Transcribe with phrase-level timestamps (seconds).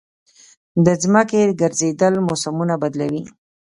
[0.85, 3.23] د ځمکې ګرځېدل موسمونه بدلوي.